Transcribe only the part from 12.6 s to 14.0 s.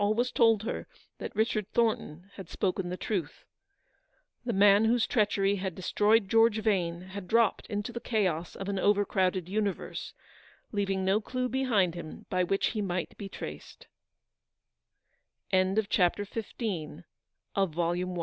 he might be trac